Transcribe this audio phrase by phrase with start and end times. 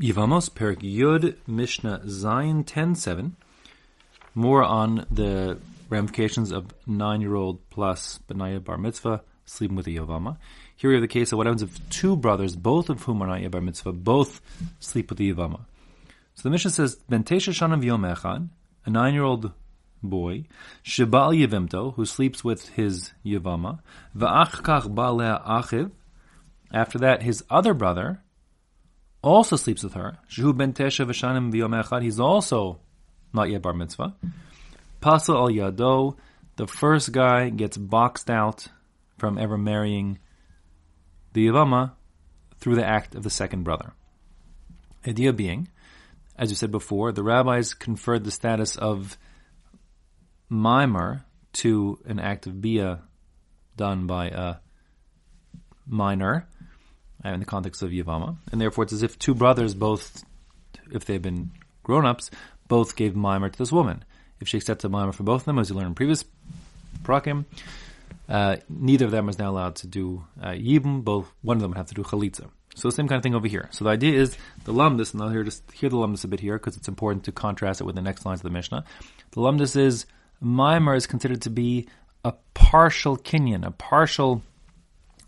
[0.00, 3.32] Yevamos, Perek Yud, Mishnah Zayin 10.7.
[4.32, 10.36] More on the ramifications of nine-year-old plus Benaya Bar Mitzvah sleeping with a Yavama.
[10.76, 13.40] Here we have the case of what happens if two brothers, both of whom are
[13.40, 14.40] not Bar Mitzvah, both
[14.78, 15.62] sleep with the Yavama.
[16.36, 18.50] So the Mishnah says, Ben Tesha Shanam Yom Echad,
[18.86, 19.50] a nine-year-old
[20.00, 20.44] boy,
[20.84, 23.80] Shebal Yevimto, who sleeps with his Yavama,
[24.16, 25.90] Va'ach Kach Balea Achiv,
[26.72, 28.22] after that his other brother,
[29.22, 30.18] also sleeps with her.
[30.28, 32.80] Shehu ben tesha v'shanim v'yom He's also
[33.32, 34.14] not yet bar mitzvah.
[35.00, 36.16] Pasal al yado.
[36.56, 38.66] The first guy gets boxed out
[39.16, 40.18] from ever marrying
[41.32, 41.92] the Yavama
[42.58, 43.92] through the act of the second brother.
[45.06, 45.68] Idea being,
[46.36, 49.16] as you said before, the rabbis conferred the status of
[50.48, 53.02] mimer to an act of bia
[53.76, 54.56] done by a
[55.86, 56.48] minor
[57.24, 60.24] in the context of Yavama, and therefore it's as if two brothers both,
[60.92, 61.50] if they've been
[61.82, 62.30] grown-ups,
[62.68, 64.04] both gave mimer to this woman.
[64.40, 66.24] If she accepts a mimer for both of them, as you learned in previous
[67.02, 67.44] prakim,
[68.28, 70.54] uh, neither of them is now allowed to do uh.
[70.54, 72.48] Both one of them would have to do chalitza.
[72.74, 73.68] So the same kind of thing over here.
[73.72, 76.38] So the idea is the lumdus, and I'll hear just hear the lumdus a bit
[76.38, 78.84] here because it's important to contrast it with the next lines of the Mishnah.
[79.32, 80.06] The lumdus is
[80.40, 81.88] mimer is considered to be
[82.24, 84.42] a partial kinyan, a partial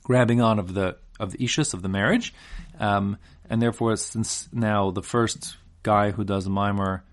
[0.04, 2.34] grabbing on of the of the ishus of the marriage,
[2.78, 3.16] um,
[3.48, 7.04] and therefore, since now the first guy who does a mimer,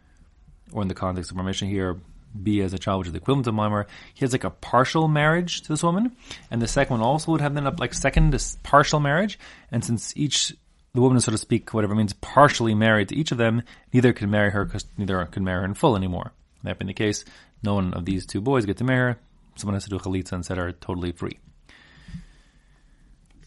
[0.72, 1.98] or in the context of our Mishnah here,
[2.42, 5.08] be as a child, which is the equivalent of mimer, he has like a partial
[5.08, 6.16] marriage to this woman,
[6.52, 9.38] and the second one also would have then up like second partial marriage,
[9.72, 10.54] and since each
[10.94, 13.62] the woman is, so to speak, whatever means partially married to each of them,
[13.94, 16.32] neither can marry her because neither can marry her in full anymore.
[16.64, 17.24] That being the case,
[17.62, 19.20] no one of these two boys get to marry her.
[19.56, 21.38] Someone has to do chalitza and set her totally free.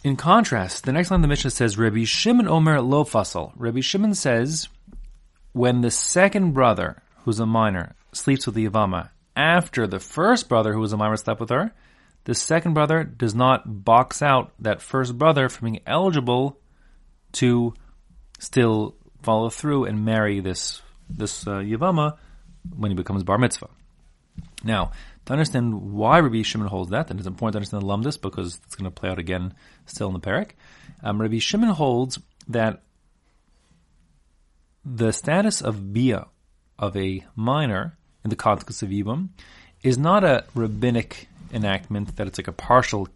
[0.02, 3.52] In contrast, the next line of the Mishnah says, Rabbi Shimon Omer lo fasal.
[3.54, 4.68] Rabbi Shimon says,
[5.52, 10.72] when the second brother, who's a minor, sleeps with the Yavama, after the first brother,
[10.72, 11.72] who was a minor, slept with her,
[12.24, 16.58] the second brother does not box out that first brother from being eligible
[17.32, 17.74] to
[18.38, 22.16] still follow through and marry this this uh, Yavama
[22.76, 23.68] when he becomes bar mitzvah.
[24.62, 24.92] Now,
[25.26, 28.60] to understand why Rabbi Shimon holds that, and it's important to understand the lumdus because
[28.64, 29.54] it's going to play out again
[29.86, 30.50] still in the parak.
[31.02, 32.82] Um, Rabbi Shimon holds that
[34.84, 36.26] the status of bia
[36.78, 39.28] of a minor in the context of Yibum
[39.82, 43.08] is not a rabbinic enactment that it's like a partial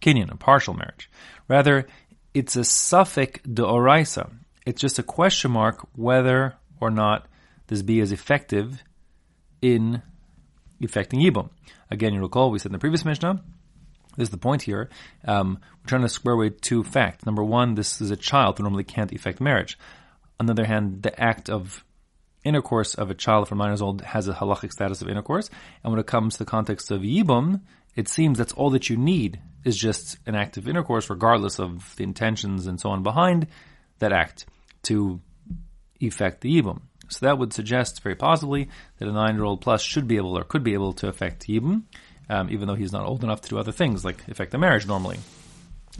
[0.00, 1.10] kinyan, a partial marriage.
[1.48, 1.86] Rather,
[2.34, 4.30] it's a safek de oraisa.
[4.64, 7.26] It's just a question mark whether or not
[7.68, 8.82] this bia is effective
[9.62, 10.02] in
[10.82, 11.50] affecting Yibum.
[11.90, 13.42] Again, you recall we said in the previous Mishnah,
[14.16, 14.88] this is the point here.
[15.24, 17.26] Um, we're trying to square away two facts.
[17.26, 19.78] Number one, this is a child who normally can't effect marriage.
[20.40, 21.84] On the other hand, the act of
[22.44, 25.50] intercourse of a child from nine years old has a halachic status of intercourse.
[25.82, 27.62] And when it comes to the context of yibum,
[27.94, 31.94] it seems that's all that you need is just an act of intercourse, regardless of
[31.96, 33.48] the intentions and so on behind
[33.98, 34.46] that act
[34.84, 35.20] to
[36.00, 36.82] effect the yibum.
[37.08, 38.68] So that would suggest very possibly
[38.98, 41.82] that a nine-year-old plus should be able or could be able to affect Yibum,
[42.28, 44.86] um, even though he's not old enough to do other things like affect the marriage
[44.86, 45.18] normally.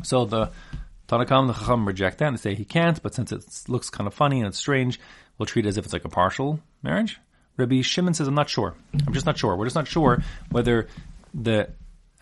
[0.03, 0.51] So the
[1.07, 4.07] Tanna Kamma, the Chacham reject that and say he can't, but since it looks kind
[4.07, 5.01] of funny and it's strange,
[5.39, 7.19] we'll treat it as if it's like a partial marriage.
[7.57, 8.75] Rabbi Shimon says, I'm not sure.
[9.07, 9.57] I'm just not sure.
[9.57, 10.89] We're just not sure whether
[11.33, 11.71] the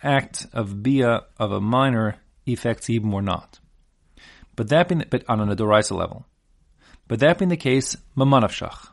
[0.01, 2.15] act of bia of a minor
[2.47, 3.59] affects Yibum or not.
[4.55, 6.25] But that being, but on an Adoraisa level.
[7.07, 8.89] But that being the case, mima nafshach.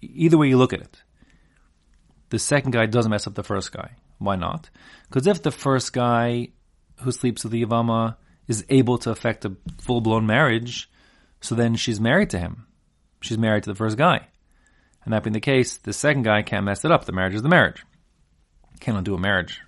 [0.00, 1.02] Either way you look at it,
[2.30, 3.92] the second guy doesn't mess up the first guy.
[4.18, 4.70] Why not?
[5.08, 6.48] Because if the first guy
[7.00, 8.16] who sleeps with the Yavama
[8.48, 10.90] is able to affect a full blown marriage,
[11.40, 12.66] so then she's married to him.
[13.20, 14.28] She's married to the first guy.
[15.04, 17.04] And that being the case, the second guy can't mess it up.
[17.04, 17.84] The marriage is the marriage.
[18.80, 19.60] Can't undo a marriage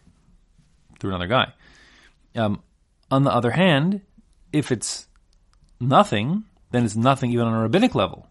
[0.99, 1.53] through another guy.
[2.37, 2.63] Um,
[3.11, 4.01] on the other hand,
[4.53, 5.07] if it's
[5.81, 8.27] nothing, then it's nothing even on a rabbinic level.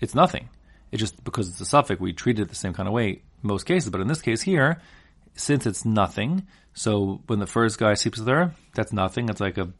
[0.00, 0.48] It's nothing.
[0.92, 3.64] It's just because it's a safek, we treat it the same kind of way most
[3.64, 3.90] cases.
[3.90, 4.80] But in this case here,
[5.34, 9.28] since it's nothing, so when the first guy sleeps with her, that's nothing.
[9.28, 9.72] It's like a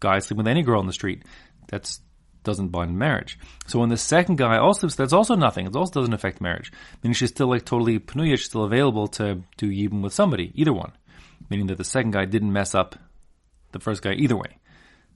[0.00, 1.24] guy sleeping with any girl on the street.
[1.68, 2.00] That's
[2.44, 3.38] doesn't bind marriage.
[3.66, 5.66] So when the second guy also that's also nothing.
[5.66, 6.72] It also doesn't affect marriage.
[7.02, 10.72] Meaning she's still like totally panuya, she's still available to do yibum with somebody, either
[10.72, 10.92] one.
[11.50, 12.96] Meaning that the second guy didn't mess up
[13.72, 14.58] the first guy either way.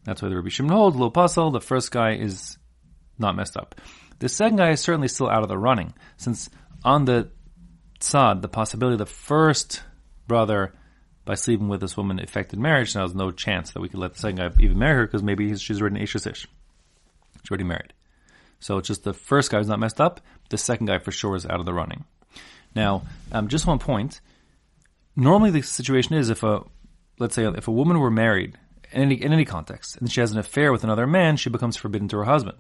[0.05, 2.59] That's why the Rabbi Shimon holds, lo pasal, the first guy is
[3.19, 3.81] not messed up.
[4.19, 6.51] The second guy is certainly still out of the running, since
[6.85, 7.31] on the
[8.01, 9.83] tzad, the possibility the first
[10.27, 10.73] brother,
[11.25, 14.15] by sleeping with this woman, affected marriage, now there's no chance that we could let
[14.15, 16.47] the second guy even marry her, because maybe she's already an Ish
[17.51, 17.93] already married.
[18.61, 20.21] So it's just the first guy who's not messed up.
[20.51, 22.05] The second guy for sure is out of the running.
[22.75, 23.03] Now,
[23.33, 24.21] um, just one point.
[25.17, 26.63] Normally, the situation is if a,
[27.19, 28.57] let's say, if a woman were married
[28.93, 31.77] in any, in any context and she has an affair with another man, she becomes
[31.77, 32.59] forbidden to her husband.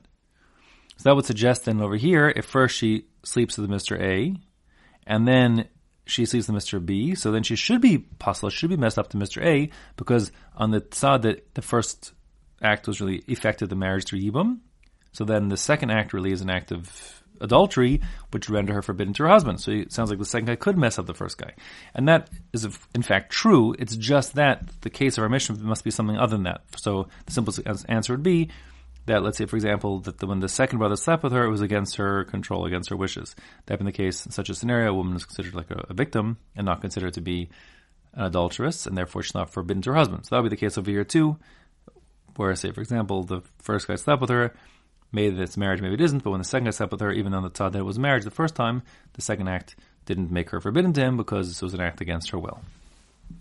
[0.96, 4.00] So that would suggest then over here, if first she sleeps with Mr.
[4.00, 4.36] A,
[5.06, 5.68] and then
[6.04, 6.84] she sleeps with Mr.
[6.84, 9.44] B, so then she should be possible, should be messed up to Mr.
[9.44, 12.12] A, because on the side that the first
[12.60, 14.58] act was really effected the marriage through Yibum,
[15.12, 18.00] so then the second act really is an act of adultery,
[18.30, 19.60] which render her forbidden to her husband.
[19.60, 21.52] So it sounds like the second guy could mess up the first guy.
[21.94, 23.74] And that is in fact true.
[23.78, 26.62] It's just that the case of our Mishnah must be something other than that.
[26.76, 28.50] So the simplest answer would be
[29.06, 31.50] that let's say, for example, that the, when the second brother slept with her, it
[31.50, 33.34] was against her control, against her wishes.
[33.66, 35.94] That being the case, in such a scenario, a woman is considered like a, a
[35.94, 37.50] victim and not considered to be
[38.14, 40.24] an adulteress, and therefore she's not forbidden to her husband.
[40.24, 41.36] So that would be the case over here too,
[42.36, 44.54] where, say, for example, the first guy slept with her,
[45.12, 47.34] maybe it's marriage, maybe it isn't, but when the second guy slept with her, even
[47.34, 48.82] on the thought that it was marriage the first time,
[49.12, 49.76] the second act
[50.06, 52.60] didn't make her forbidden to him because this was an act against her will.